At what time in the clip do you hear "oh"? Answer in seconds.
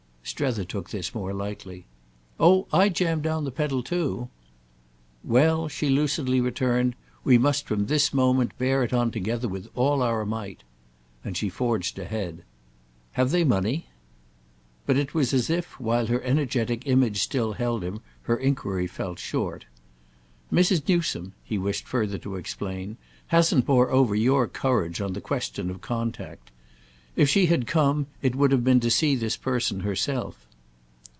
2.39-2.65